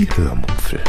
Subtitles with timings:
[0.00, 0.80] Die Hörmupfel.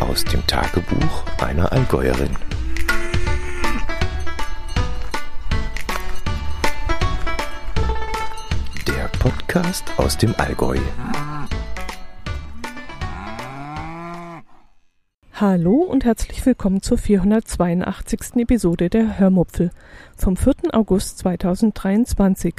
[0.00, 2.30] Aus dem Tagebuch einer Allgäuerin.
[8.88, 10.78] Der Podcast aus dem Allgäu.
[15.34, 18.38] Hallo und herzlich willkommen zur 482.
[18.38, 19.70] Episode der Hörmupfel
[20.16, 20.54] vom 4.
[20.72, 22.54] August 2023.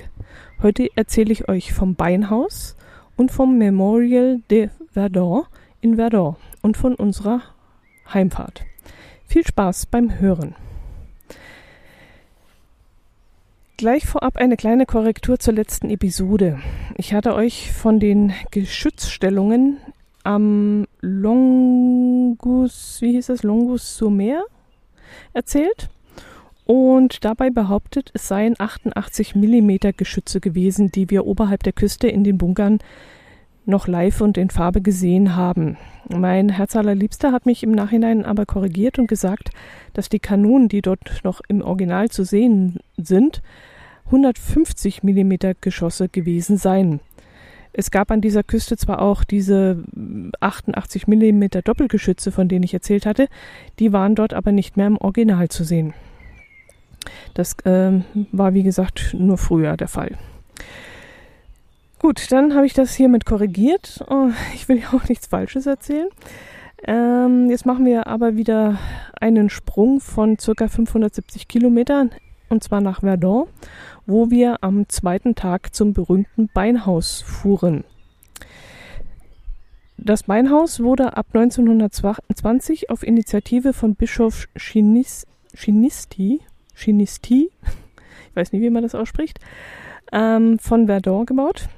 [0.61, 2.75] Heute erzähle ich euch vom Beinhaus
[3.15, 5.43] und vom Memorial de Verdun
[5.81, 7.41] in Verdun und von unserer
[8.13, 8.65] Heimfahrt.
[9.25, 10.55] Viel Spaß beim Hören.
[13.77, 16.59] Gleich vorab eine kleine Korrektur zur letzten Episode.
[16.97, 19.77] Ich hatte euch von den Geschützstellungen
[20.23, 24.43] am Longus, wie hieß das, Longus sur Mer
[25.33, 25.89] erzählt
[26.69, 32.23] und dabei behauptet, es seien 88 mm Geschütze gewesen, die wir oberhalb der Küste in
[32.23, 32.77] den Bunkern
[33.65, 35.77] noch live und in Farbe gesehen haben.
[36.09, 39.49] Mein Herz allerliebster hat mich im Nachhinein aber korrigiert und gesagt,
[39.93, 43.41] dass die Kanonen, die dort noch im Original zu sehen sind,
[44.05, 46.99] 150 mm Geschosse gewesen seien.
[47.73, 49.83] Es gab an dieser Küste zwar auch diese
[50.39, 53.27] 88 mm Doppelgeschütze, von denen ich erzählt hatte,
[53.79, 55.95] die waren dort aber nicht mehr im Original zu sehen.
[57.33, 60.17] Das ähm, war wie gesagt nur früher der Fall.
[61.99, 64.03] Gut, dann habe ich das hiermit korrigiert.
[64.09, 66.07] Oh, ich will ja auch nichts Falsches erzählen.
[66.83, 68.77] Ähm, jetzt machen wir aber wieder
[69.19, 72.11] einen Sprung von circa 570 Kilometern
[72.47, 73.47] und zwar nach Verdun
[74.09, 77.83] wo wir am zweiten Tag zum berühmten Beinhaus fuhren.
[79.97, 86.41] Das Beinhaus wurde ab 1920 auf Initiative von Bischof Chinis, Chinisti,
[86.79, 87.49] Chinisti,
[88.29, 89.39] ich weiß nicht, wie man das ausspricht,
[90.11, 91.69] ähm, von Verdun gebaut,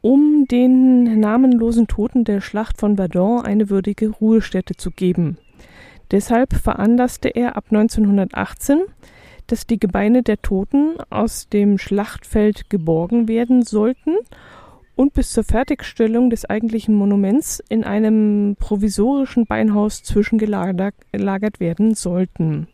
[0.00, 5.38] um den namenlosen Toten der Schlacht von Verdun eine würdige Ruhestätte zu geben.
[6.10, 8.80] Deshalb veranlasste er ab 1918
[9.50, 14.16] dass die Gebeine der Toten aus dem Schlachtfeld geborgen werden sollten
[14.94, 22.68] und bis zur Fertigstellung des eigentlichen Monuments in einem provisorischen Beinhaus zwischengelagert werden sollten.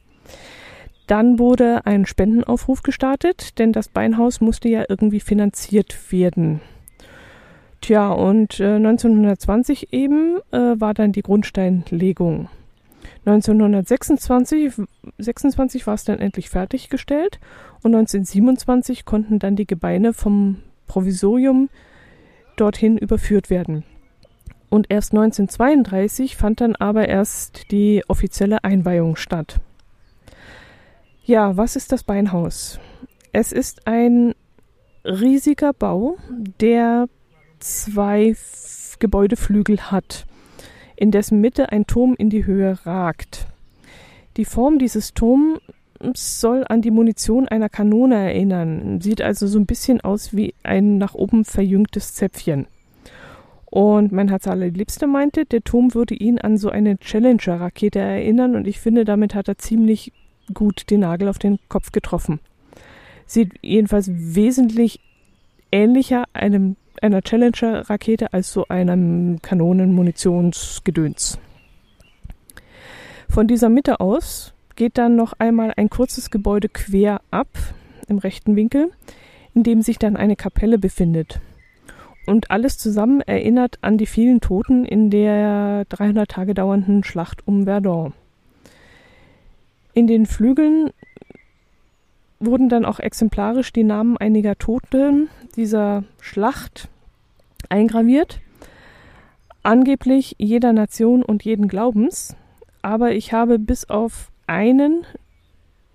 [1.07, 6.61] Dann wurde ein Spendenaufruf gestartet, denn das Beinhaus musste ja irgendwie finanziert werden.
[7.81, 12.49] Tja, und äh, 1920 eben äh, war dann die Grundsteinlegung.
[13.25, 14.73] 1926
[15.19, 17.39] 26 war es dann endlich fertiggestellt
[17.83, 21.69] und 1927 konnten dann die Gebeine vom Provisorium
[22.57, 23.85] dorthin überführt werden.
[24.69, 29.61] Und erst 1932 fand dann aber erst die offizielle Einweihung statt.
[31.27, 32.79] Ja, was ist das Beinhaus?
[33.33, 34.33] Es ist ein
[35.05, 36.19] riesiger Bau,
[36.61, 37.09] der
[37.59, 38.37] zwei
[39.01, 40.25] Gebäudeflügel hat
[40.95, 43.49] in dessen Mitte ein Turm in die Höhe ragt.
[44.37, 45.61] Die Form dieses Turms
[46.15, 50.97] soll an die Munition einer Kanone erinnern, sieht also so ein bisschen aus wie ein
[50.97, 52.69] nach oben verjüngtes Zäpfchen.
[53.65, 58.69] Und mein Herz allerliebste meinte, der Turm würde ihn an so eine Challenger-Rakete erinnern und
[58.69, 60.13] ich finde, damit hat er ziemlich
[60.55, 62.41] gut den Nagel auf den Kopf getroffen.
[63.27, 65.01] Sieht jedenfalls wesentlich
[65.73, 71.39] ähnlicher einem einer Challenger-Rakete als so einem Kanonenmunitionsgedöns.
[73.29, 77.49] Von dieser Mitte aus geht dann noch einmal ein kurzes Gebäude quer ab
[78.09, 78.91] im rechten Winkel,
[79.55, 81.41] in dem sich dann eine Kapelle befindet.
[82.27, 87.65] Und alles zusammen erinnert an die vielen Toten in der 300 Tage dauernden Schlacht um
[87.65, 88.15] Verdun.
[89.97, 90.91] In den Flügeln
[92.39, 96.91] wurden dann auch exemplarisch die Namen einiger Toten dieser Schlacht
[97.71, 98.41] eingraviert.
[99.63, 102.37] Angeblich jeder Nation und jeden Glaubens.
[102.83, 105.07] Aber ich habe bis auf einen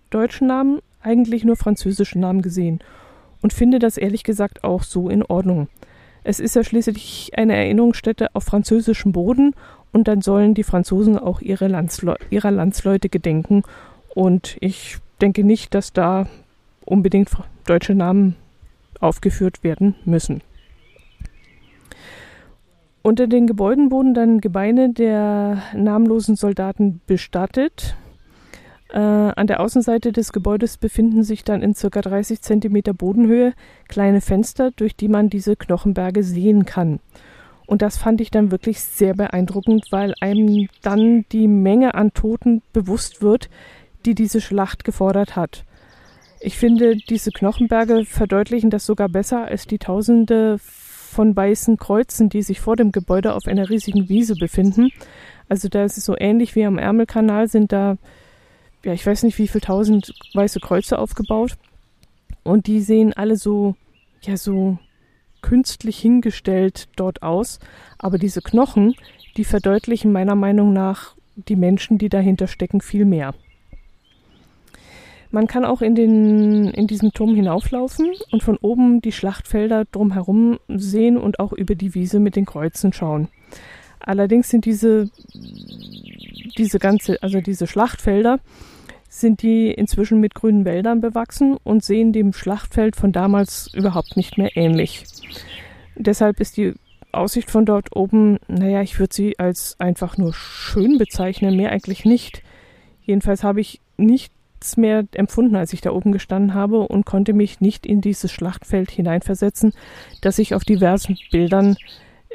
[0.09, 2.79] deutschen Namen eigentlich nur französischen Namen gesehen
[3.43, 5.67] und finde das ehrlich gesagt auch so in Ordnung.
[6.23, 9.53] Es ist ja schließlich eine Erinnerungsstätte auf französischem Boden
[9.91, 13.63] und dann sollen die Franzosen auch ihre Landsleu ihrer Landsleute gedenken
[14.13, 16.27] und ich denke nicht, dass da
[16.85, 17.29] unbedingt
[17.65, 18.35] deutsche Namen
[18.99, 20.41] aufgeführt werden müssen.
[23.03, 27.95] Unter den Gebäuden wurden dann Gebeine der namenlosen Soldaten bestattet.
[28.89, 31.89] Äh, an der Außenseite des Gebäudes befinden sich dann in ca.
[31.89, 33.53] 30 cm Bodenhöhe
[33.87, 36.99] kleine Fenster, durch die man diese Knochenberge sehen kann.
[37.65, 42.61] Und das fand ich dann wirklich sehr beeindruckend, weil einem dann die Menge an Toten
[42.73, 43.49] bewusst wird,
[44.05, 45.65] die diese Schlacht gefordert hat.
[46.39, 50.57] Ich finde, diese Knochenberge verdeutlichen das sogar besser als die Tausende
[51.11, 54.89] von weißen Kreuzen, die sich vor dem Gebäude auf einer riesigen Wiese befinden.
[55.49, 57.97] Also da ist es so ähnlich wie am Ärmelkanal sind da,
[58.83, 61.57] ja, ich weiß nicht, wie viel tausend weiße Kreuze aufgebaut.
[62.43, 63.75] Und die sehen alle so,
[64.21, 64.79] ja, so
[65.41, 67.59] künstlich hingestellt dort aus.
[67.99, 68.95] Aber diese Knochen,
[69.37, 73.33] die verdeutlichen meiner Meinung nach die Menschen, die dahinter stecken, viel mehr.
[75.31, 80.59] Man kann auch in, den, in diesem Turm hinauflaufen und von oben die Schlachtfelder drumherum
[80.67, 83.29] sehen und auch über die Wiese mit den Kreuzen schauen.
[83.99, 85.09] Allerdings sind diese,
[86.57, 88.39] diese ganze, also diese Schlachtfelder,
[89.07, 94.37] sind die inzwischen mit grünen Wäldern bewachsen und sehen dem Schlachtfeld von damals überhaupt nicht
[94.37, 95.03] mehr ähnlich.
[95.95, 96.73] Deshalb ist die
[97.11, 102.05] Aussicht von dort oben, naja, ich würde sie als einfach nur schön bezeichnen, mehr eigentlich
[102.05, 102.41] nicht.
[103.01, 103.81] Jedenfalls habe ich
[104.61, 108.31] nichts mehr empfunden, als ich da oben gestanden habe und konnte mich nicht in dieses
[108.31, 109.73] Schlachtfeld hineinversetzen,
[110.21, 111.77] das ich auf diversen Bildern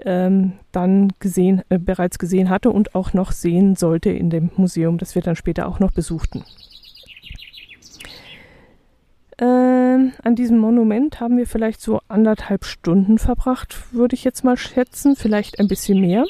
[0.05, 4.99] ähm, dann gesehen, äh, bereits gesehen hatte und auch noch sehen sollte in dem Museum,
[4.99, 6.43] das wir dann später auch noch besuchten.
[9.39, 14.57] Ähm, an diesem Monument haben wir vielleicht so anderthalb Stunden verbracht, würde ich jetzt mal
[14.57, 16.25] schätzen, vielleicht ein bisschen mehr.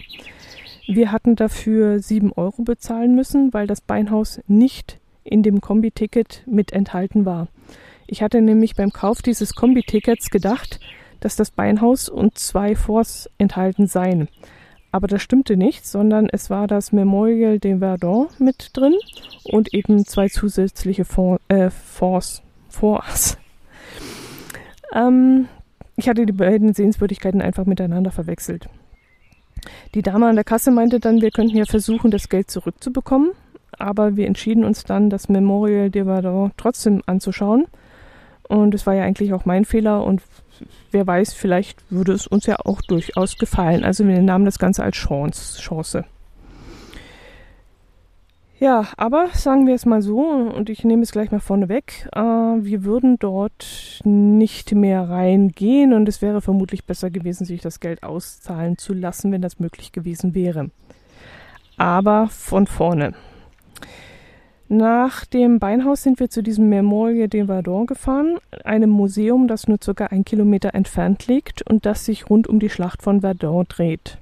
[0.87, 6.73] Wir hatten dafür sieben Euro bezahlen müssen, weil das Beinhaus nicht in dem Kombi-Ticket mit
[6.73, 7.49] enthalten war.
[8.07, 10.81] Ich hatte nämlich beim Kauf dieses Kombi-Tickets gedacht,
[11.21, 14.29] dass das Beinhaus und zwei Forts enthalten seien.
[14.93, 18.95] Aber das stimmte nicht, sondern es war das Memorial de Verdun mit drin
[19.45, 21.45] und eben zwei zusätzliche Forts.
[21.49, 22.43] Äh, Forts.
[24.95, 25.49] Ähm,
[25.97, 28.69] ich hatte die beiden Sehenswürdigkeiten einfach miteinander verwechselt.
[29.95, 33.33] Die Dame an der Kasse meinte dann, wir könnten ja versuchen, das Geld zurückzubekommen,
[33.79, 37.67] aber wir entschieden uns dann, das Memorial de Verdun trotzdem anzuschauen.
[38.49, 40.23] Und es war ja eigentlich auch mein Fehler und
[40.91, 43.85] wer weiß, vielleicht würde es uns ja auch durchaus gefallen.
[43.85, 45.61] Also wir nahmen das Ganze als Chance.
[45.61, 46.05] Chance.
[48.59, 52.09] Ja, aber sagen wir es mal so, und ich nehme es gleich mal vorne weg,
[52.15, 57.81] äh, wir würden dort nicht mehr reingehen und es wäre vermutlich besser gewesen, sich das
[57.81, 60.71] Geld auszahlen zu lassen, wenn das möglich gewesen wäre.
[61.77, 63.13] Aber von vorne.
[64.69, 69.79] Nach dem Beinhaus sind wir zu diesem Memorial de Verdun gefahren, einem Museum, das nur
[69.83, 74.19] circa ein Kilometer entfernt liegt und das sich rund um die Schlacht von Verdun dreht.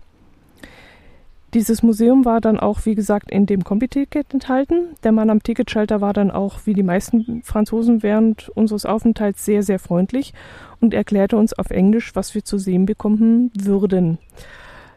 [1.54, 4.88] Dieses Museum war dann auch, wie gesagt, in dem Kombi-Ticket enthalten.
[5.02, 9.62] Der Mann am Ticketschalter war dann auch, wie die meisten Franzosen während unseres Aufenthalts, sehr,
[9.62, 10.34] sehr freundlich
[10.80, 14.18] und erklärte uns auf Englisch, was wir zu sehen bekommen würden.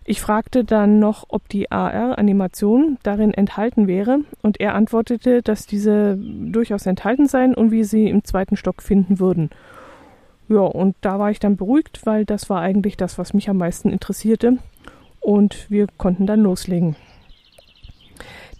[0.09, 6.17] Ich fragte dann noch, ob die AR-Animation darin enthalten wäre, und er antwortete, dass diese
[6.17, 9.49] durchaus enthalten seien und wir sie im zweiten Stock finden würden.
[10.47, 13.57] Ja, und da war ich dann beruhigt, weil das war eigentlich das, was mich am
[13.57, 14.59] meisten interessierte
[15.19, 16.95] und wir konnten dann loslegen.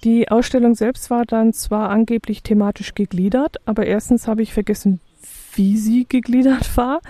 [0.03, 4.99] Die Ausstellung selbst war dann zwar angeblich thematisch gegliedert, aber erstens habe ich vergessen,
[5.57, 7.01] wie sie gegliedert war.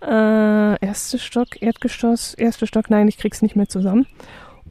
[0.00, 4.06] Äh, erster Stock, Erdgeschoss, erster Stock, nein, ich krieg's nicht mehr zusammen.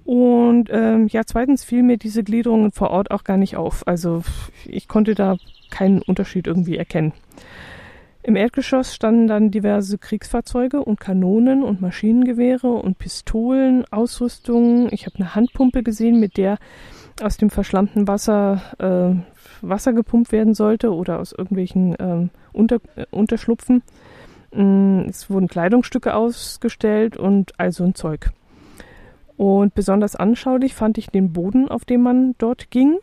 [0.03, 3.87] Und ähm, ja, zweitens fiel mir diese Gliederungen vor Ort auch gar nicht auf.
[3.87, 4.23] Also
[4.65, 5.37] ich konnte da
[5.69, 7.13] keinen Unterschied irgendwie erkennen.
[8.23, 14.89] Im Erdgeschoss standen dann diverse Kriegsfahrzeuge und Kanonen und Maschinengewehre und Pistolen, Ausrüstungen.
[14.91, 16.59] Ich habe eine Handpumpe gesehen, mit der
[17.21, 19.21] aus dem verschlammten Wasser äh,
[19.61, 23.83] Wasser gepumpt werden sollte oder aus irgendwelchen ähm, Unter, äh, Unterschlupfen.
[24.53, 28.31] Mm, es wurden Kleidungsstücke ausgestellt und all so ein Zeug.
[29.37, 32.97] Und besonders anschaulich fand ich den Boden, auf dem man dort ging.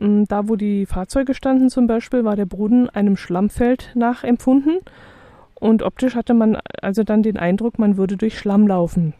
[0.00, 4.78] Mm, da, wo die Fahrzeuge standen zum Beispiel, war der Boden einem Schlammfeld nachempfunden
[5.62, 9.14] und optisch hatte man also dann den Eindruck, man würde durch Schlamm laufen.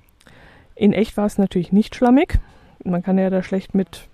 [0.75, 2.41] In echt war es natürlich nicht schlammig.
[2.85, 4.09] Man kann ja da schlecht mit,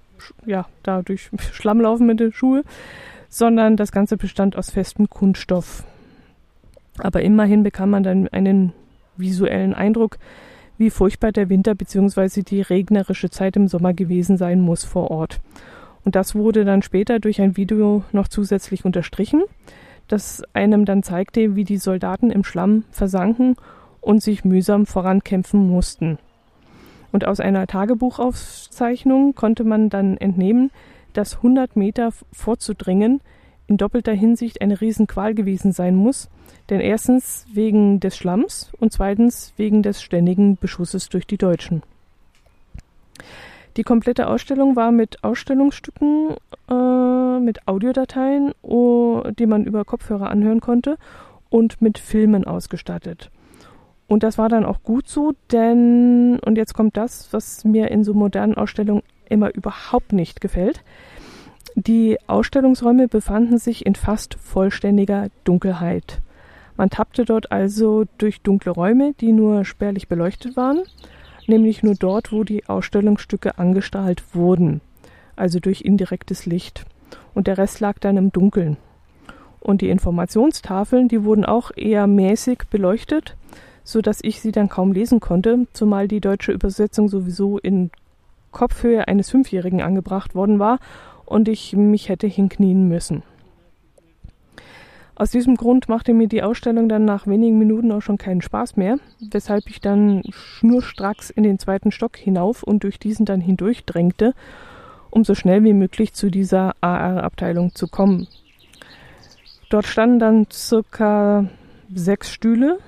[0.47, 2.63] ja, da durch Schlamm laufen mit den Schuhen,
[3.29, 5.85] sondern das Ganze bestand aus festem Kunststoff.
[6.99, 8.73] Aber immerhin bekam man dann einen
[9.17, 10.19] visuellen Eindruck,
[10.79, 12.43] wie furchtbar der Winter bzw.
[12.43, 15.41] die regnerische Zeit im Sommer gewesen sein muss vor Ort.
[16.05, 19.43] Und das wurde dann später durch ein Video noch zusätzlich unterstrichen,
[20.07, 23.57] das einem dann zeigte, wie die Soldaten im Schlamm versanken
[24.01, 26.19] und sich mühsam vorankämpfen mussten.
[27.13, 30.71] Und aus einer Tagebuchaufzeichnung konnte man dann entnehmen,
[31.13, 33.21] dass 100 Meter vorzudringen
[33.67, 36.29] in doppelter Hinsicht eine Riesenqual gewesen sein muss,
[36.71, 41.83] denn erstens wegen des Schlamms und zweitens wegen des ständigen Beschusses durch die Deutschen.
[43.77, 46.35] Die komplette Ausstellung war mit Ausstellungsstücken,
[46.69, 50.99] äh, mit Audiodateien, oh, die man über Kopfhörer anhören konnte
[51.51, 53.31] und mit Filmen ausgestattet.
[54.09, 58.03] Und das war dann auch gut so, denn, und jetzt kommt das, was mir in
[58.03, 60.83] so modernen Ausstellungen immer überhaupt nicht gefällt.
[61.75, 66.23] Die Ausstellungsräume befanden sich in fast vollständiger Dunkelheit.
[66.79, 70.83] Man tappte dort also durch dunkle Räume, die nur spärlich beleuchtet waren,
[71.47, 74.81] nämlich nur dort, wo die Ausstellungsstücke angestrahlt wurden,
[75.37, 76.87] also durch indirektes Licht.
[77.35, 78.79] Und der Rest lag dann im Dunkeln.
[79.61, 83.37] Und die Informationstafeln, die wurden auch eher mäßig beleuchtet,
[83.89, 87.91] so dass ich sie dann kaum lesen konnte, zumal die deutsche Übersetzung sowieso in
[88.51, 90.79] Kopfhöhe eines Fünfjährigen angebracht worden war
[91.25, 93.23] und ich mich hätte hinknien müssen.
[95.15, 98.77] Aus diesem Grund machte mir die Ausstellung dann nach wenigen Minuten auch schon keinen Spaß
[98.77, 98.99] mehr,
[99.31, 104.35] weshalb ich dann schnurstracks in den zweiten Stock hinauf und durch diesen dann hindurch drängte,
[105.09, 108.29] um so schnell wie möglich zu dieser AR-Abteilung zu kommen.
[109.71, 111.47] Dort standen dann circa
[111.95, 112.81] sechs Stühle,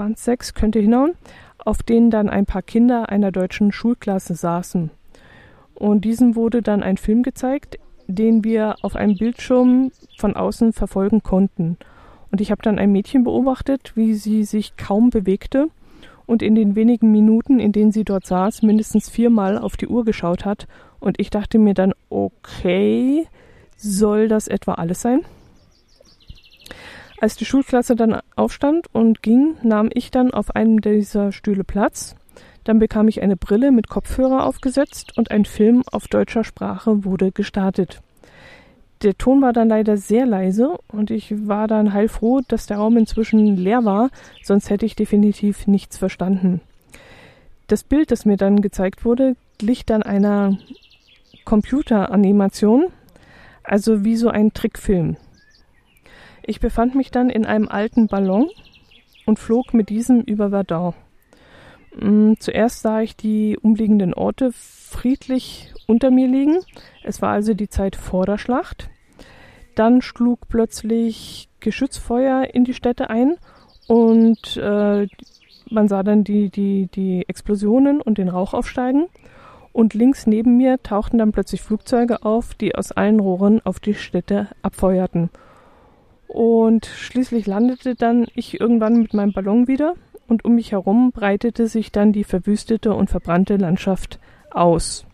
[0.00, 1.12] waren es sechs, könnte hinhauen,
[1.58, 4.90] auf denen dann ein paar Kinder einer deutschen Schulklasse saßen.
[5.74, 11.22] Und diesem wurde dann ein Film gezeigt, den wir auf einem Bildschirm von außen verfolgen
[11.22, 11.76] konnten.
[12.32, 15.68] Und ich habe dann ein Mädchen beobachtet, wie sie sich kaum bewegte
[16.26, 20.04] und in den wenigen Minuten, in denen sie dort saß, mindestens viermal auf die Uhr
[20.04, 20.66] geschaut hat.
[20.98, 23.26] Und ich dachte mir dann, okay,
[23.76, 25.20] soll das etwa alles sein?
[27.20, 32.16] Als die Schulklasse dann aufstand und ging, nahm ich dann auf einem dieser Stühle Platz.
[32.64, 37.30] Dann bekam ich eine Brille mit Kopfhörer aufgesetzt und ein Film auf deutscher Sprache wurde
[37.30, 38.00] gestartet.
[39.02, 42.96] Der Ton war dann leider sehr leise und ich war dann heilfroh, dass der Raum
[42.96, 44.10] inzwischen leer war,
[44.42, 46.60] sonst hätte ich definitiv nichts verstanden.
[47.66, 50.58] Das Bild, das mir dann gezeigt wurde, glich dann einer
[51.44, 52.86] Computeranimation,
[53.62, 55.16] also wie so ein Trickfilm.
[56.42, 58.48] Ich befand mich dann in einem alten Ballon
[59.26, 60.94] und flog mit diesem über Verdun.
[61.98, 66.58] Mm, zuerst sah ich die umliegenden Orte friedlich unter mir liegen.
[67.02, 68.90] Es war also die Zeit vor der Schlacht.
[69.74, 73.36] Dann schlug plötzlich Geschützfeuer in die Städte ein
[73.86, 75.06] und äh,
[75.70, 79.06] man sah dann die, die, die Explosionen und den Rauch aufsteigen.
[79.72, 83.94] Und links neben mir tauchten dann plötzlich Flugzeuge auf, die aus allen Rohren auf die
[83.94, 85.30] Städte abfeuerten.
[86.32, 89.94] Und schließlich landete dann ich irgendwann mit meinem Ballon wieder
[90.28, 94.20] und um mich herum breitete sich dann die verwüstete und verbrannte Landschaft
[94.52, 95.04] aus.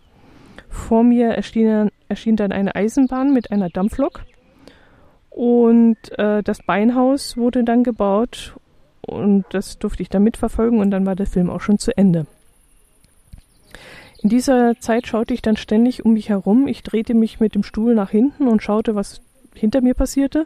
[0.69, 4.27] Vor mir erschien, erschien dann eine Eisenbahn mit einer Dampflok
[5.31, 8.55] und äh, das Beinhaus wurde dann gebaut
[9.01, 12.27] und das durfte ich dann mitverfolgen und dann war der Film auch schon zu Ende.
[14.23, 16.69] In dieser Zeit schaute ich dann ständig um mich herum.
[16.69, 19.23] Ich drehte mich mit dem Stuhl nach hinten und schaute, was
[19.55, 20.45] hinter mir passierte.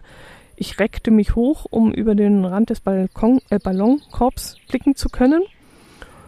[0.62, 5.42] Ich reckte mich hoch, um über den Rand des Balkon, äh, Ballonkorbs blicken zu können.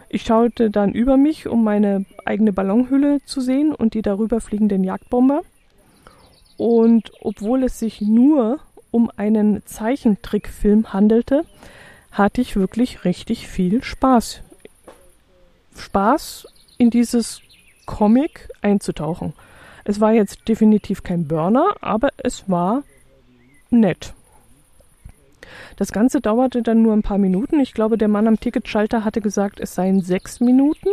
[0.09, 4.85] Ich schaute dann über mich, um meine eigene Ballonhülle zu sehen und die darüber fliegenden
[4.85, 5.43] Jagdbomber.
[6.57, 8.61] Und obwohl es sich nur
[8.91, 11.45] um einen Zeichentrickfilm handelte,
[12.11, 14.41] hatte ich wirklich richtig viel Spaß.
[15.77, 16.47] Spaß
[16.79, 17.43] in dieses
[17.85, 19.35] Comic einzutauchen.
[19.85, 22.83] Es war jetzt definitiv kein Burner, aber es war
[23.69, 24.15] nett.
[25.77, 27.61] Das Ganze dauerte dann nur ein paar Minuten.
[27.61, 30.89] Ich glaube, der Mann am Ticketschalter hatte gesagt, es seien sechs Minuten.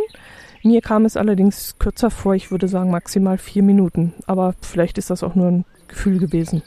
[0.62, 4.12] Mir kam es allerdings kürzer vor, ich würde sagen maximal vier Minuten.
[4.26, 6.62] Aber vielleicht ist das auch nur ein Gefühl gewesen.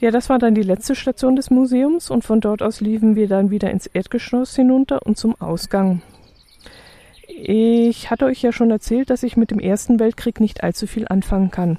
[0.00, 3.26] Ja, das war dann die letzte Station des Museums und von dort aus liefen wir
[3.26, 6.02] dann wieder ins Erdgeschoss hinunter und zum Ausgang.
[7.26, 11.06] Ich hatte euch ja schon erzählt, dass ich mit dem Ersten Weltkrieg nicht allzu viel
[11.08, 11.78] anfangen kann.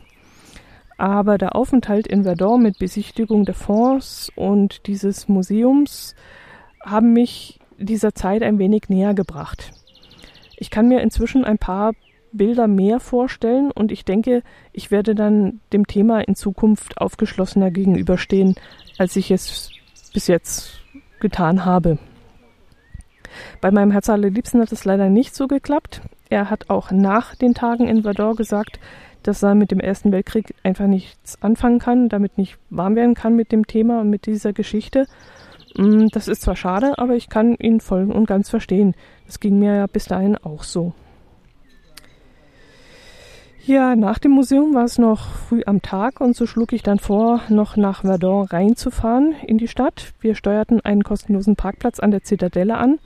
[1.00, 6.14] Aber der Aufenthalt in Verdun mit Besichtigung der Fonds und dieses Museums
[6.84, 9.72] haben mich dieser Zeit ein wenig näher gebracht.
[10.58, 11.94] Ich kann mir inzwischen ein paar
[12.34, 18.56] Bilder mehr vorstellen und ich denke, ich werde dann dem Thema in Zukunft aufgeschlossener gegenüberstehen,
[18.98, 19.72] als ich es
[20.14, 20.82] bis jetzt
[21.22, 21.98] getan habe.
[23.62, 26.02] Bei meinem Herz allerliebsten hat es leider nicht so geklappt.
[26.30, 28.82] Er hat auch nach den Tagen in Verdun gesagt,
[29.24, 33.36] dass er mit dem Ersten Weltkrieg einfach nichts anfangen kann, damit nicht warm werden kann
[33.36, 35.06] mit dem Thema und mit dieser Geschichte.
[35.78, 38.96] Mm, das ist zwar schade, aber ich kann ihn voll und ganz verstehen.
[39.26, 40.94] Das ging mir ja bis dahin auch so.
[43.66, 46.98] Ja, nach dem Museum war es noch früh am Tag und so schlug ich dann
[46.98, 50.14] vor, noch nach Verdun reinzufahren in die Stadt.
[50.22, 52.98] Wir steuerten einen kostenlosen Parkplatz an der Zitadelle an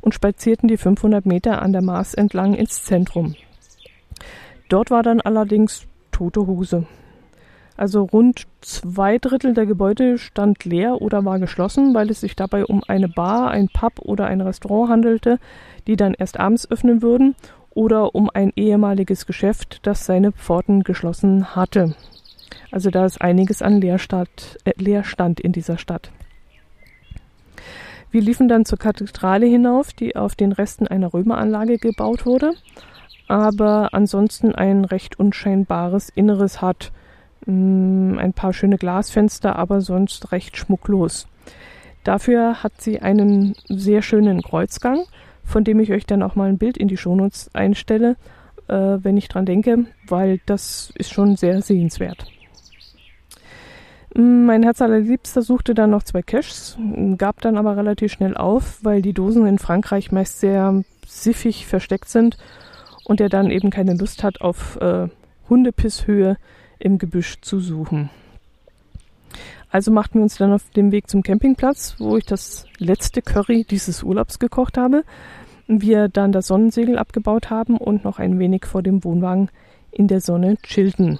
[0.00, 3.36] und spazierten die 500 Meter an der Maas entlang ins Zentrum.
[4.68, 6.86] Dort war dann allerdings tote Hose.
[7.76, 12.64] Also rund zwei Drittel der Gebäude stand leer oder war geschlossen, weil es sich dabei
[12.64, 15.38] um eine Bar, ein Pub oder ein Restaurant handelte,
[15.86, 17.36] die dann erst abends öffnen würden,
[17.70, 21.94] oder um ein ehemaliges Geschäft, das seine Pforten geschlossen hatte.
[22.72, 26.10] Also da ist einiges an Leerstand, äh, Leerstand in dieser Stadt.
[28.10, 32.54] Wir liefen dann zur Kathedrale hinauf, die auf den Resten einer Römeranlage gebaut wurde,
[33.28, 36.90] aber ansonsten ein recht unscheinbares Inneres hat.
[37.46, 41.28] Mm, ein paar schöne Glasfenster, aber sonst recht schmucklos.
[42.04, 45.04] Dafür hat sie einen sehr schönen Kreuzgang,
[45.44, 48.16] von dem ich euch dann auch mal ein Bild in die Shownotes einstelle,
[48.66, 52.24] äh, wenn ich dran denke, weil das ist schon sehr sehenswert.
[54.14, 56.78] Mm, mein Herz allerliebster suchte dann noch zwei Caches,
[57.18, 62.08] gab dann aber relativ schnell auf, weil die Dosen in Frankreich meist sehr siffig versteckt
[62.08, 62.38] sind
[63.08, 65.08] und er dann eben keine Lust hat, auf äh,
[65.48, 66.36] Hundepisshöhe
[66.78, 68.10] im Gebüsch zu suchen.
[69.70, 73.64] Also machten wir uns dann auf dem Weg zum Campingplatz, wo ich das letzte Curry
[73.68, 75.04] dieses Urlaubs gekocht habe.
[75.66, 79.50] Wir dann das Sonnensegel abgebaut haben und noch ein wenig vor dem Wohnwagen
[79.90, 81.18] in der Sonne chillten.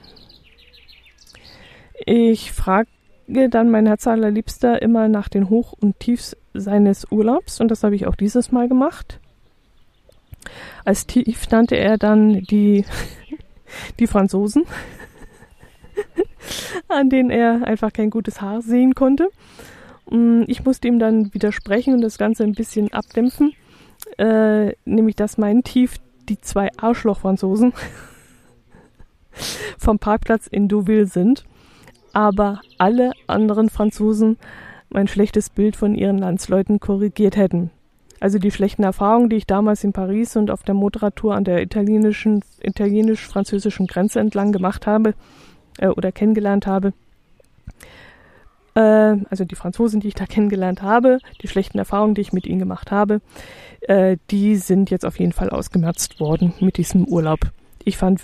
[2.07, 2.88] Ich frage
[3.26, 7.97] dann mein Herz allerliebster immer nach den Hoch- und Tiefs seines Urlaubs und das habe
[7.97, 9.21] ich auch dieses Mal gemacht.
[10.85, 12.85] Als Tief nannte er dann die,
[13.99, 14.64] die Franzosen,
[16.88, 19.28] an denen er einfach kein gutes Haar sehen konnte.
[20.11, 23.52] Mm, ich musste ihm dann widersprechen und das Ganze ein bisschen abdämpfen,
[24.19, 25.97] äh, nämlich dass mein Tief
[26.28, 27.73] die zwei Arschloch-Franzosen
[29.78, 31.45] vom Parkplatz in Deauville sind
[32.12, 34.38] aber alle anderen Franzosen
[34.90, 37.71] mein schlechtes Bild von ihren Landsleuten korrigiert hätten.
[38.20, 41.62] Also die schlechten Erfahrungen, die ich damals in Paris und auf der Motorradtour an der
[41.62, 45.14] italienischen, italienisch-französischen Grenze entlang gemacht habe
[45.78, 46.92] äh, oder kennengelernt habe,
[48.75, 52.46] äh, also die Franzosen, die ich da kennengelernt habe, die schlechten Erfahrungen, die ich mit
[52.46, 53.20] ihnen gemacht habe,
[53.83, 57.40] äh, die sind jetzt auf jeden Fall ausgemerzt worden mit diesem Urlaub.
[57.85, 58.22] Ich fand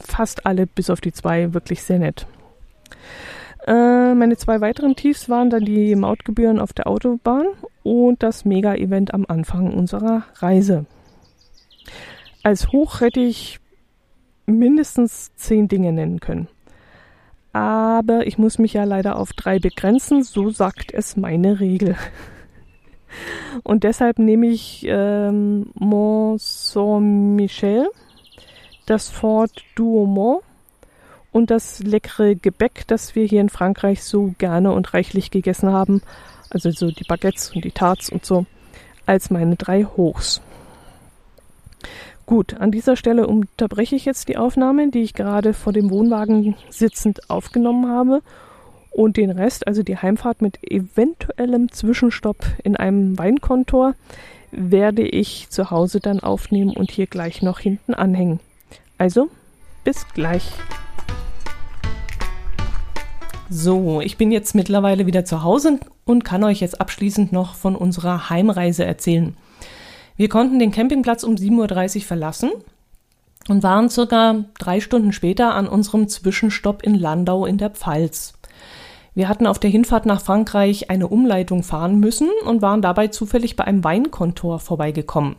[0.00, 2.26] fast alle, bis auf die zwei, wirklich sehr nett.
[3.66, 7.46] Äh, meine zwei weiteren Tiefs waren dann die Mautgebühren auf der Autobahn
[7.86, 10.86] und das Mega-Event am Anfang unserer Reise.
[12.42, 13.60] Als Hoch hätte ich
[14.44, 16.48] mindestens zehn Dinge nennen können.
[17.52, 21.94] Aber ich muss mich ja leider auf drei begrenzen, so sagt es meine Regel.
[23.62, 27.88] Und deshalb nehme ich ähm, Mont Saint-Michel,
[28.86, 30.42] das Fort Douaumont
[31.30, 36.02] und das leckere Gebäck, das wir hier in Frankreich so gerne und reichlich gegessen haben,
[36.50, 38.46] also so die Baguettes und die Tarts und so,
[39.06, 40.40] als meine drei Hochs.
[42.26, 46.56] Gut, an dieser Stelle unterbreche ich jetzt die Aufnahme, die ich gerade vor dem Wohnwagen
[46.70, 48.20] sitzend aufgenommen habe.
[48.90, 53.94] Und den Rest, also die Heimfahrt mit eventuellem Zwischenstopp in einem Weinkontor,
[54.50, 58.40] werde ich zu Hause dann aufnehmen und hier gleich noch hinten anhängen.
[58.98, 59.28] Also,
[59.84, 60.50] bis gleich.
[63.48, 67.76] So, ich bin jetzt mittlerweile wieder zu Hause und kann euch jetzt abschließend noch von
[67.76, 69.36] unserer Heimreise erzählen.
[70.16, 72.50] Wir konnten den Campingplatz um 7.30 Uhr verlassen
[73.48, 78.32] und waren circa drei Stunden später an unserem Zwischenstopp in Landau in der Pfalz.
[79.14, 83.56] Wir hatten auf der Hinfahrt nach Frankreich eine Umleitung fahren müssen und waren dabei zufällig
[83.56, 85.36] bei einem Weinkontor vorbeigekommen.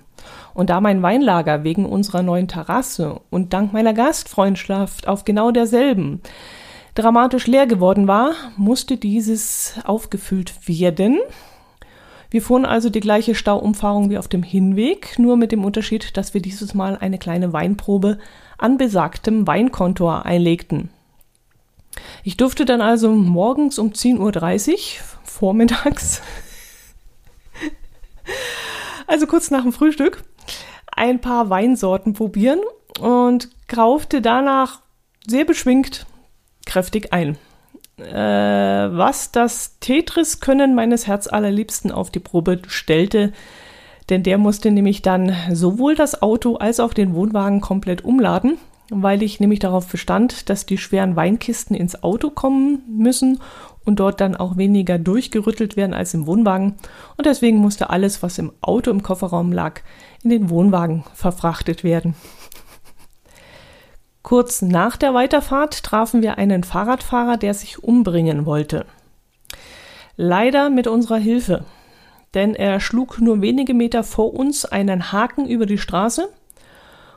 [0.54, 6.22] Und da mein Weinlager wegen unserer neuen Terrasse und dank meiner Gastfreundschaft auf genau derselben
[6.98, 11.20] dramatisch leer geworden war, musste dieses aufgefüllt werden.
[12.32, 16.34] Wir fuhren also die gleiche Stauumfahrung wie auf dem Hinweg, nur mit dem Unterschied, dass
[16.34, 18.18] wir dieses Mal eine kleine Weinprobe
[18.58, 20.90] an besagtem Weinkontor einlegten.
[22.24, 24.78] Ich durfte dann also morgens um 10.30 Uhr,
[25.24, 26.22] vormittags,
[29.08, 30.24] also kurz nach dem Frühstück,
[30.92, 32.60] ein paar Weinsorten probieren
[33.00, 34.82] und kaufte danach
[35.28, 36.08] sehr beschwingt
[36.68, 37.38] kräftig ein.
[37.98, 43.34] Äh, was das Tetris-Können meines Herzallerliebsten auf die Probe stellte,
[44.10, 48.58] denn der musste nämlich dann sowohl das Auto als auch den Wohnwagen komplett umladen,
[48.90, 53.40] weil ich nämlich darauf bestand, dass die schweren Weinkisten ins Auto kommen müssen
[53.84, 56.76] und dort dann auch weniger durchgerüttelt werden als im Wohnwagen.
[57.18, 59.82] Und deswegen musste alles, was im Auto im Kofferraum lag,
[60.24, 62.16] in den Wohnwagen verfrachtet werden.
[64.28, 68.86] Kurz nach der Weiterfahrt trafen wir einen Fahrradfahrer, der sich umbringen wollte.
[70.18, 71.64] Leider mit unserer Hilfe.
[72.34, 76.28] denn er schlug nur wenige Meter vor uns einen Haken über die Straße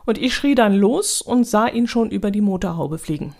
[0.06, 3.34] und ich schrie dann los und sah ihn schon über die Motorhaube fliegen.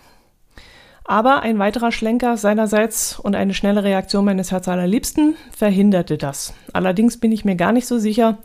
[1.05, 6.55] Aber ein weiterer Schlenker seinerseits und eine schnelle Reaktion meines Herzallerliebsten verhinderte das.
[6.73, 8.39] Allerdings bin ich mir gar nicht so sicher,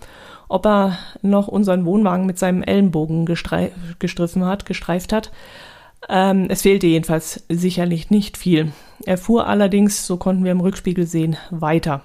[0.47, 5.31] ob er noch unseren Wohnwagen mit seinem Ellenbogen gestriffen hat, gestreift hat.
[6.07, 8.71] Ähm, es fehlte jedenfalls sicherlich nicht viel.
[9.05, 12.01] Er fuhr allerdings, so konnten wir im Rückspiegel sehen, weiter.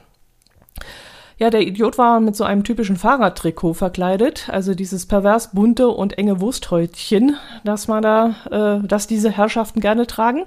[1.39, 6.19] Ja, der Idiot war mit so einem typischen Fahrradtrikot verkleidet, also dieses pervers bunte und
[6.19, 10.45] enge Wursthäutchen, das man da, äh, das diese Herrschaften gerne tragen.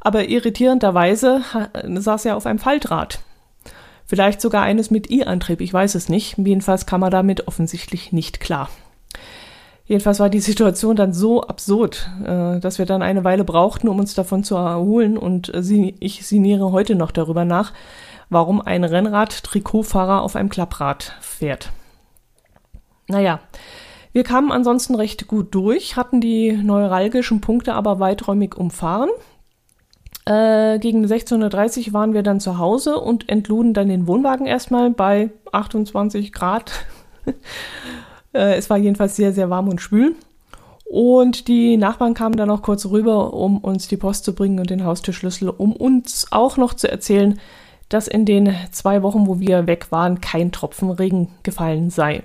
[0.00, 1.42] Aber irritierenderweise
[1.84, 3.20] saß er auf einem Faltrad.
[4.06, 6.38] Vielleicht sogar eines mit E-Antrieb, ich weiß es nicht.
[6.38, 8.68] Jedenfalls kam er damit offensichtlich nicht klar.
[9.84, 13.98] Jedenfalls war die Situation dann so absurd, äh, dass wir dann eine Weile brauchten, um
[13.98, 15.18] uns davon zu erholen.
[15.18, 17.72] Und äh, ich sinniere heute noch darüber nach,
[18.30, 21.72] warum ein Rennrad-Trikotfahrer auf einem Klapprad fährt.
[23.08, 23.40] Naja,
[24.12, 29.10] wir kamen ansonsten recht gut durch, hatten die neuralgischen Punkte aber weiträumig umfahren.
[30.26, 34.90] Äh, gegen 16.30 Uhr waren wir dann zu Hause und entluden dann den Wohnwagen erstmal
[34.90, 36.72] bei 28 Grad.
[38.34, 40.16] äh, es war jedenfalls sehr, sehr warm und schwül.
[40.84, 44.70] Und die Nachbarn kamen dann noch kurz rüber, um uns die Post zu bringen und
[44.70, 47.40] den Haustürschlüssel, um uns auch noch zu erzählen,
[47.88, 52.22] dass in den zwei Wochen, wo wir weg waren, kein Tropfen Regen gefallen sei.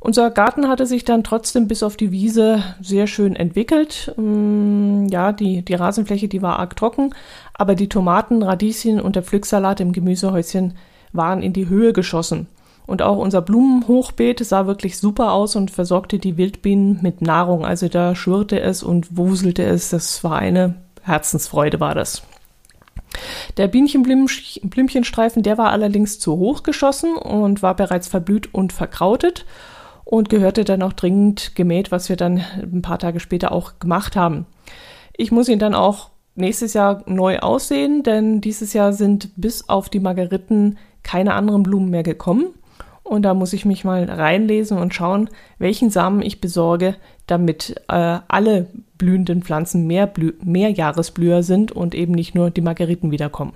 [0.00, 4.14] Unser Garten hatte sich dann trotzdem bis auf die Wiese sehr schön entwickelt.
[4.16, 7.14] Mm, ja, die, die Rasenfläche, die war arg trocken,
[7.54, 10.76] aber die Tomaten, Radieschen und der Pflücksalat im Gemüsehäuschen
[11.12, 12.46] waren in die Höhe geschossen.
[12.86, 17.66] Und auch unser Blumenhochbeet sah wirklich super aus und versorgte die Wildbienen mit Nahrung.
[17.66, 19.90] Also da schwirrte es und wuselte es.
[19.90, 22.22] Das war eine Herzensfreude, war das.
[23.56, 29.44] Der Bienchenblümchenstreifen, der war allerdings zu hoch geschossen und war bereits verblüht und verkrautet
[30.10, 34.16] und gehörte dann auch dringend gemäht, was wir dann ein paar Tage später auch gemacht
[34.16, 34.46] haben.
[35.14, 39.90] Ich muss ihn dann auch nächstes Jahr neu aussehen, denn dieses Jahr sind bis auf
[39.90, 42.46] die Margeriten keine anderen Blumen mehr gekommen.
[43.02, 48.18] Und da muss ich mich mal reinlesen und schauen, welchen Samen ich besorge, damit äh,
[48.28, 48.66] alle
[48.96, 53.52] blühenden Pflanzen mehr, Blü mehr Jahresblüher sind und eben nicht nur die Margeriten wiederkommen.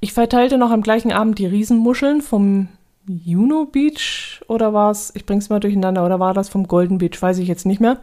[0.00, 2.68] Ich verteilte noch am gleichen Abend die Riesenmuscheln vom
[3.06, 7.20] Juno Beach oder war es, ich bring's mal durcheinander, oder war das vom Golden Beach,
[7.20, 7.98] weiß ich jetzt nicht mehr,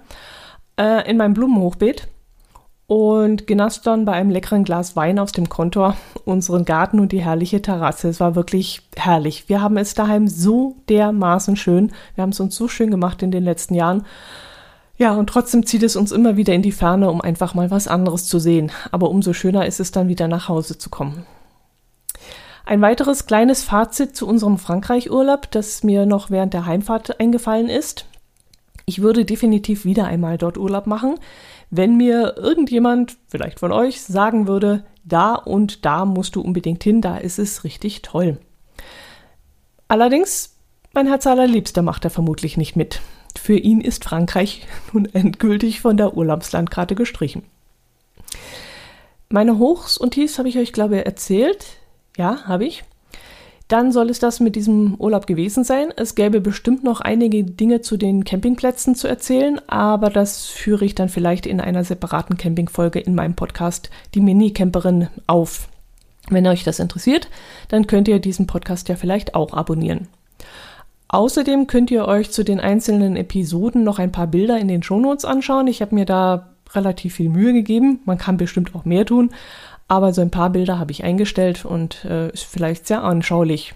[0.78, 2.08] äh, in meinem Blumenhochbeet
[2.90, 7.22] und genoss dann bei einem leckeren Glas Wein aus dem Kontor unseren Garten und die
[7.22, 8.10] herrliche Terrasse.
[8.10, 9.48] Es war wirklich herrlich.
[9.48, 11.92] Wir haben es daheim so dermaßen schön.
[12.16, 14.06] Wir haben es uns so schön gemacht in den letzten Jahren.
[14.98, 17.88] Ja, und trotzdem zieht es uns immer wieder in die Ferne, um einfach mal was
[17.88, 18.72] anderes zu sehen.
[18.92, 21.28] Aber umso schöner ist es dann wieder nach Hause zu kommen.
[22.70, 28.06] Ein weiteres kleines Fazit zu unserem Frankreich-Urlaub, das mir noch während der Heimfahrt eingefallen ist.
[28.86, 31.16] Ich würde definitiv wieder einmal dort Urlaub machen
[31.72, 37.02] wenn mir irgendjemand, vielleicht von euch, sagen würde, da und da musst du unbedingt hin,
[37.02, 38.40] da ist es richtig toll.
[39.88, 40.56] Allerdings,
[40.94, 43.02] mein Herz allerliebster macht er vermutlich nicht mit.
[43.40, 47.44] Für ihn ist Frankreich nun endgültig von der Urlaubslandkarte gestrichen.
[49.30, 51.79] Meine Hochs und Tiefs habe ich euch, glaube ich, erzählt.
[52.20, 52.84] Ja, habe ich.
[53.70, 55.94] Dann soll es das mit diesem Urlaub gewesen sein.
[55.96, 60.96] Es gäbe bestimmt noch einige Dinge zu den Campingplätzen zu erzählen, aber das führe ich
[60.96, 65.70] dann vielleicht in einer separaten Campingfolge in meinem Podcast Die Mini-Camperin auf.
[66.30, 67.30] Wenn euch das interessiert,
[67.70, 70.10] dann könnt ihr diesen Podcast ja vielleicht auch abonnieren.
[71.08, 75.24] Außerdem könnt ihr euch zu den einzelnen Episoden noch ein paar Bilder in den Shownotes
[75.24, 75.68] anschauen.
[75.68, 78.00] Ich habe mir da relativ viel Mühe gegeben.
[78.06, 79.32] Man kann bestimmt auch mehr tun,
[79.90, 83.74] aber so ein paar Bilder habe ich eingestellt und äh, ist vielleicht sehr anschaulich.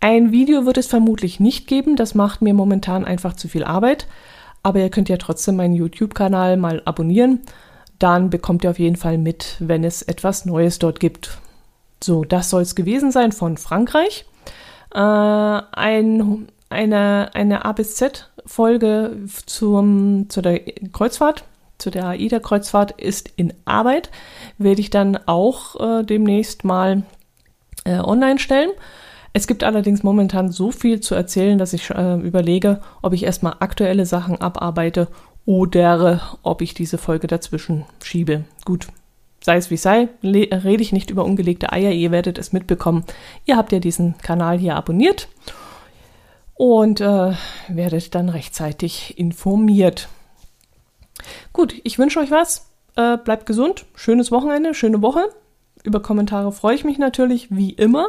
[0.00, 4.06] Ein Video wird es vermutlich nicht geben, das macht mir momentan einfach zu viel Arbeit,
[4.62, 7.40] aber ihr könnt ja trotzdem meinen YouTube-Kanal mal abonnieren,
[7.98, 11.38] dann bekommt ihr auf jeden Fall mit, wenn es etwas Neues dort gibt.
[12.02, 14.24] So, das soll es gewesen sein von Frankreich.
[14.94, 20.60] Äh, ein, eine, eine A bis Z-Folge zu der
[20.92, 21.44] Kreuzfahrt
[21.82, 24.10] zu der AIDA-Kreuzfahrt ist in Arbeit.
[24.56, 27.02] Werde ich dann auch äh, demnächst mal
[27.84, 28.70] äh, online stellen.
[29.34, 33.56] Es gibt allerdings momentan so viel zu erzählen, dass ich äh, überlege, ob ich erstmal
[33.60, 35.08] aktuelle Sachen abarbeite
[35.46, 38.44] oder ob ich diese Folge dazwischen schiebe.
[38.64, 38.86] Gut,
[39.40, 43.04] sei es wie sei, rede ich nicht über ungelegte Eier, ihr werdet es mitbekommen.
[43.44, 45.28] Ihr habt ja diesen Kanal hier abonniert
[46.54, 47.32] und äh,
[47.68, 50.08] werdet dann rechtzeitig informiert.
[51.52, 52.70] Gut, ich wünsche euch was.
[52.96, 55.28] Äh, bleibt gesund, schönes Wochenende, schöne Woche.
[55.82, 58.08] Über Kommentare freue ich mich natürlich, wie immer.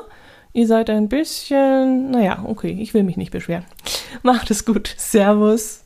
[0.51, 3.65] Ihr seid ein bisschen, naja, okay, ich will mich nicht beschweren.
[4.23, 4.93] Macht es gut.
[4.97, 5.82] Servus.